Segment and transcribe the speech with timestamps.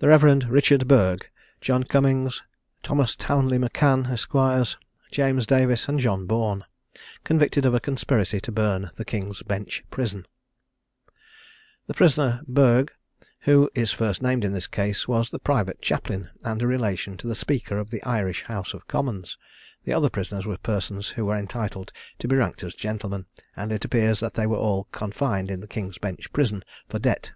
[0.00, 0.50] THE REV.
[0.50, 1.30] RICHARD BURGH,
[1.60, 2.42] JOHN CUMMINGS,
[2.82, 4.76] THOMAS TOWNLEY M'CAN, ESQRS.,
[5.12, 6.64] JAMES DAVIS, AND JOHN BOURNE.
[7.22, 10.26] CONVICTED OF A CONSPIRACY TO BURN THE KING'S BENCH PRISON.
[11.86, 12.90] The prisoner Burgh,
[13.42, 17.28] who is first named in this case, was the private chaplain, and a relation to
[17.28, 19.38] the speaker of the Irish House of Commons;
[19.84, 23.84] the other prisoners were persons who were entitled to be ranked as gentlemen, and it
[23.84, 27.30] appears that they were all confined in the King's Bench Prison for debt.